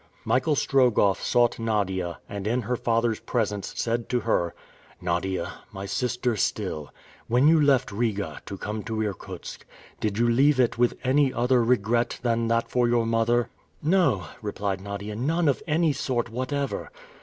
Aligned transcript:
Michael 0.25 0.55
Strogoff 0.55 1.21
sought 1.21 1.59
Nadia, 1.59 2.17
and 2.27 2.47
in 2.47 2.63
her 2.63 2.75
father's 2.75 3.19
presence 3.19 3.71
said 3.77 4.09
to 4.09 4.21
her, 4.21 4.55
"Nadia, 4.99 5.59
my 5.71 5.85
sister 5.85 6.35
still, 6.35 6.91
when 7.27 7.47
you 7.47 7.61
left 7.61 7.91
Riga 7.91 8.41
to 8.47 8.57
come 8.57 8.81
to 8.85 8.99
Irkutsk, 9.03 9.63
did 9.99 10.17
you 10.17 10.27
leave 10.27 10.59
it 10.59 10.75
with 10.75 10.97
any 11.03 11.31
other 11.31 11.63
regret 11.63 12.19
than 12.23 12.47
that 12.47 12.67
for 12.71 12.87
your 12.87 13.05
mother?" 13.05 13.49
"No," 13.83 14.25
replied 14.41 14.81
Nadia, 14.81 15.15
"none 15.15 15.47
of 15.47 15.61
any 15.67 15.93
sort 15.93 16.29
whatever." 16.31 16.89